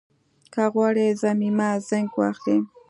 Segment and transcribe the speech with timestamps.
[0.53, 2.59] که غواړئ ضمیمه زېنک واخلئ